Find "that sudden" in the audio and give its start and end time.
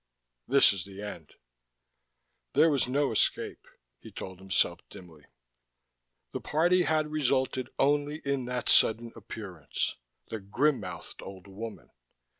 8.45-9.13